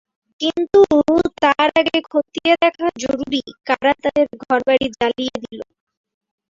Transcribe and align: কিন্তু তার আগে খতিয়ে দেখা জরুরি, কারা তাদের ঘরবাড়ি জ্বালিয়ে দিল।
কিন্তু 0.41 0.79
তার 1.41 1.69
আগে 1.79 1.97
খতিয়ে 2.07 2.53
দেখা 2.63 2.87
জরুরি, 3.03 3.41
কারা 3.67 3.91
তাদের 4.03 4.27
ঘরবাড়ি 4.43 4.85
জ্বালিয়ে 4.95 5.35
দিল। 5.43 5.59